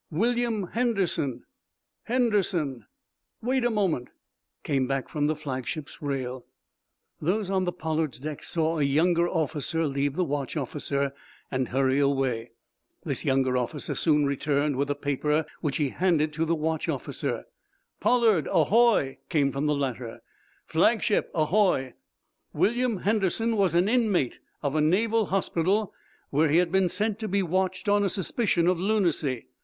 "William 0.09 0.65
Henderson." 0.71 1.43
"Henderson? 2.05 2.87
Wait 3.39 3.63
a 3.63 3.69
moment!" 3.69 4.09
came 4.63 4.87
back 4.87 5.07
from 5.07 5.27
the 5.27 5.35
flagship's 5.35 6.01
rail. 6.01 6.43
Those 7.19 7.51
on 7.51 7.65
the 7.65 7.71
"Pollard's" 7.71 8.19
deck 8.19 8.43
saw 8.43 8.79
a 8.79 8.83
younger 8.83 9.29
officer 9.29 9.85
leave 9.85 10.15
the 10.15 10.23
watch 10.23 10.57
officer 10.57 11.13
and 11.51 11.67
hurry 11.67 11.99
away. 11.99 12.49
This 13.05 13.23
younger 13.23 13.55
officer 13.55 13.93
soon 13.93 14.25
returned 14.25 14.75
with 14.75 14.89
a 14.89 14.95
paper 14.95 15.45
which 15.59 15.77
he 15.77 15.89
handed 15.89 16.33
to 16.33 16.45
the 16.45 16.55
watch 16.55 16.89
officer. 16.89 17.45
"'Pollard' 17.99 18.47
ahoy!" 18.51 19.19
came 19.29 19.51
from 19.51 19.67
the 19.67 19.75
latter. 19.75 20.23
"Flagship 20.65 21.29
ahoy!" 21.35 21.93
"William 22.53 23.01
Henderson 23.01 23.55
was 23.55 23.75
an 23.75 23.87
inmate 23.87 24.39
of 24.63 24.73
a 24.73 24.81
naval 24.81 25.27
hospital, 25.27 25.93
where 26.31 26.49
he 26.49 26.57
had 26.57 26.71
been 26.71 26.89
sent 26.89 27.19
to 27.19 27.27
be 27.27 27.43
watched 27.43 27.87
on 27.87 28.03
a 28.03 28.09
suspicion 28.09 28.65
of 28.65 28.79
lunacy. 28.79 29.45